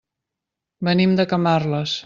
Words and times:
Venim 0.89 1.15
de 1.21 1.29
Camarles. 1.35 1.97